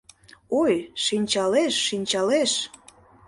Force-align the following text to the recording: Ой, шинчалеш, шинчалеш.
Ой, 0.61 0.75
шинчалеш, 1.03 1.73
шинчалеш. 1.87 2.51